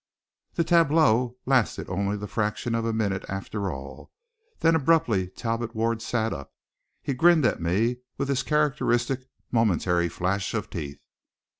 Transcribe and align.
The 0.55 0.63
tableau 0.63 1.37
lasted 1.45 1.87
only 1.87 2.17
the 2.17 2.25
fraction 2.27 2.73
of 2.73 2.85
a 2.85 2.91
minute, 2.91 3.23
after 3.29 3.69
all. 3.71 4.11
Then 4.61 4.73
abruptly 4.73 5.27
Talbot 5.27 5.75
Ward 5.75 6.01
sat 6.01 6.33
up. 6.33 6.51
He 7.03 7.13
grinned 7.13 7.45
up 7.45 7.57
at 7.57 7.61
me 7.61 7.97
with 8.17 8.27
his 8.27 8.41
characteristic 8.41 9.27
momentary 9.51 10.09
flash 10.09 10.55
of 10.55 10.71
teeth. 10.71 11.03